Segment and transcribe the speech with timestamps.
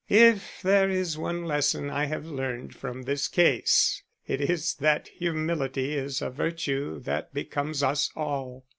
[0.09, 5.93] If there is one lesson I have learned from this case, it is that humility
[5.93, 8.65] is a virtue that becomes us all.